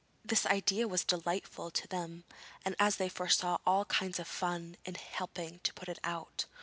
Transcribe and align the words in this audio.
This 0.25 0.47
idea 0.47 0.87
was 0.87 1.03
delightful 1.03 1.69
to 1.69 1.87
them, 1.87 2.23
as 2.79 2.95
they 2.95 3.07
foresaw 3.07 3.59
all 3.67 3.85
kinds 3.85 4.17
of 4.17 4.27
fun 4.27 4.75
in 4.83 4.95
helping 4.95 5.59
to 5.59 5.73
put 5.75 5.89
it 5.89 5.99
out. 6.03 6.45